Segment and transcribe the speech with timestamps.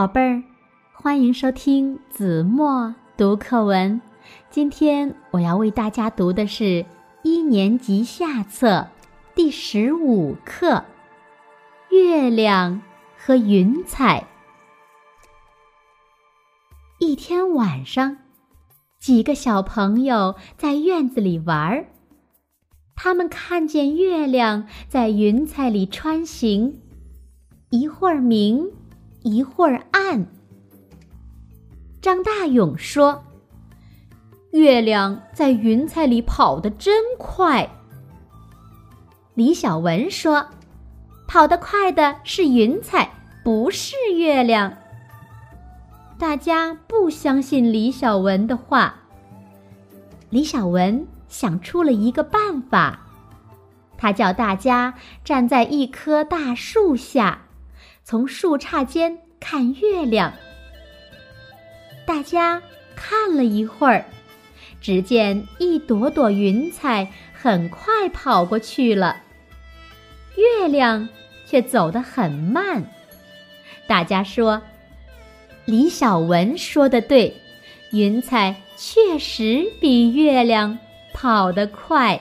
[0.00, 0.42] 宝贝儿，
[0.94, 4.00] 欢迎收听子墨读课文。
[4.48, 6.86] 今天我要为大家读的是
[7.22, 8.88] 一年级下册
[9.34, 10.76] 第十五课
[11.90, 12.80] 《月亮
[13.18, 14.20] 和云彩》。
[16.98, 18.16] 一天晚上，
[18.98, 21.88] 几个小朋友在院子里玩儿，
[22.96, 26.80] 他们看见月亮在云彩里穿行，
[27.68, 28.72] 一会儿明。
[29.22, 30.26] 一会儿暗，
[32.00, 33.22] 张大勇说
[34.52, 37.68] ：“月亮在云彩里跑得真快。”
[39.34, 40.46] 李小文说
[41.28, 43.10] ：“跑得快的是云彩，
[43.44, 44.74] 不是月亮。”
[46.18, 48.94] 大家不相信李小文的话。
[50.30, 53.06] 李小文想出了一个办法，
[53.96, 54.94] 他叫大家
[55.24, 57.42] 站在一棵大树下。
[58.10, 60.32] 从树杈间看月亮，
[62.04, 62.60] 大家
[62.96, 64.04] 看了一会儿，
[64.80, 69.22] 只见一朵朵云彩很快跑过去了，
[70.36, 71.08] 月亮
[71.46, 72.82] 却走得很慢。
[73.86, 74.60] 大家说
[75.64, 77.32] ：“李小文说的对，
[77.92, 80.76] 云彩确实比月亮
[81.12, 82.20] 跑得快。”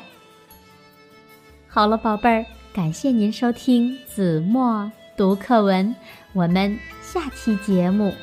[1.68, 4.92] 好了，宝贝儿，感谢您收听子墨。
[5.20, 5.94] 读课文，
[6.32, 8.16] 我们下期节目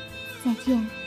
[0.42, 1.05] 再见。